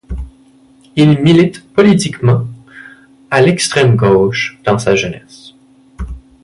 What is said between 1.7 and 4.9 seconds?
politiquement à l'extrême gauche dans